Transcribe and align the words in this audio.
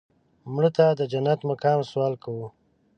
مړه 0.53 0.69
ته 0.77 0.85
د 0.99 1.01
جنت 1.11 1.39
د 1.41 1.47
مقام 1.51 1.79
سوال 1.91 2.13
کوو 2.23 2.47